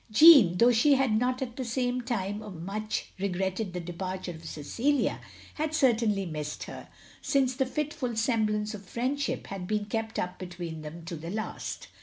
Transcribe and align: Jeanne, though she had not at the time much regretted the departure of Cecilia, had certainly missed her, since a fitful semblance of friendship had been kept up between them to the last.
Jeanne, 0.09 0.57
though 0.57 0.71
she 0.71 0.95
had 0.95 1.11
not 1.11 1.43
at 1.43 1.55
the 1.57 2.01
time 2.03 2.65
much 2.65 3.11
regretted 3.19 3.71
the 3.71 3.79
departure 3.79 4.31
of 4.31 4.43
Cecilia, 4.43 5.21
had 5.53 5.75
certainly 5.75 6.25
missed 6.25 6.63
her, 6.63 6.87
since 7.21 7.61
a 7.61 7.67
fitful 7.67 8.15
semblance 8.15 8.73
of 8.73 8.83
friendship 8.83 9.45
had 9.45 9.67
been 9.67 9.85
kept 9.85 10.17
up 10.17 10.39
between 10.39 10.81
them 10.81 11.05
to 11.05 11.15
the 11.15 11.29
last. 11.29 11.87